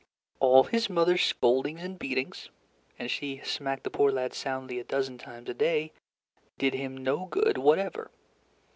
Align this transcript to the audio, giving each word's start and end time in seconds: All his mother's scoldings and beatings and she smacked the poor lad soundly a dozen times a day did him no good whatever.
All 0.39 0.63
his 0.63 0.89
mother's 0.89 1.21
scoldings 1.21 1.83
and 1.83 1.99
beatings 1.99 2.49
and 2.97 3.11
she 3.11 3.39
smacked 3.43 3.83
the 3.83 3.91
poor 3.91 4.11
lad 4.11 4.33
soundly 4.33 4.79
a 4.79 4.83
dozen 4.83 5.19
times 5.19 5.47
a 5.47 5.53
day 5.53 5.91
did 6.57 6.73
him 6.73 6.97
no 6.97 7.27
good 7.27 7.59
whatever. 7.59 8.09